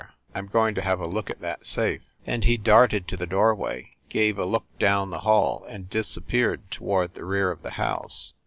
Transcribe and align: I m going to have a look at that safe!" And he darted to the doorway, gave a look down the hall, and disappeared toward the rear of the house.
I 0.33 0.39
m 0.39 0.47
going 0.47 0.73
to 0.73 0.81
have 0.81 0.99
a 0.99 1.05
look 1.05 1.29
at 1.29 1.41
that 1.41 1.63
safe!" 1.63 2.01
And 2.25 2.43
he 2.43 2.57
darted 2.57 3.07
to 3.07 3.15
the 3.17 3.27
doorway, 3.27 3.91
gave 4.09 4.39
a 4.39 4.45
look 4.45 4.65
down 4.79 5.11
the 5.11 5.19
hall, 5.19 5.63
and 5.69 5.91
disappeared 5.91 6.61
toward 6.71 7.13
the 7.13 7.23
rear 7.23 7.51
of 7.51 7.61
the 7.61 7.69
house. 7.69 8.33